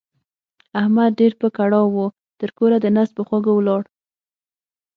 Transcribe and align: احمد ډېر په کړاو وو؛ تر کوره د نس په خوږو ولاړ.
احمد 0.79 1.09
ډېر 1.19 1.33
په 1.41 1.47
کړاو 1.57 1.87
وو؛ 1.93 2.07
تر 2.39 2.49
کوره 2.57 2.77
د 2.81 2.85
نس 2.95 3.09
په 3.17 3.21
خوږو 3.27 3.51
ولاړ. 3.55 3.83